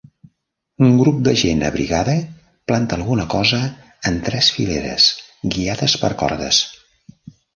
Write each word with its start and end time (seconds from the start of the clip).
Un 0.85 0.93
grup 0.99 1.17
de 1.27 1.33
gent 1.41 1.59
abrigada 1.67 2.13
planta 2.71 2.97
alguna 3.01 3.27
cosa 3.35 3.61
en 4.11 4.17
tres 4.29 4.49
fileres, 4.55 5.07
guiades 5.57 5.99
per 6.05 6.13
cordes. 6.23 6.65